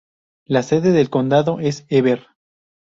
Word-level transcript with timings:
La 0.47 0.63
sede 0.63 0.93
del 0.93 1.11
condado 1.11 1.59
es 1.59 1.85
Heber. 1.89 2.25